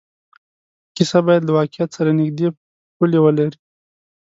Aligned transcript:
کیسه 0.95 1.19
باید 1.25 1.43
له 1.45 1.51
واقعیت 1.57 1.89
سره 1.97 2.11
نږدې 2.19 2.47
پولې 2.95 3.19
ولري. 3.21 3.57